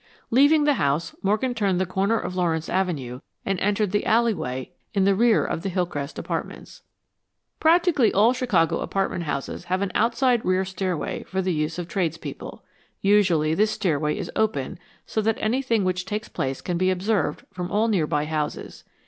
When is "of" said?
2.17-2.35, 5.45-5.61, 11.77-11.87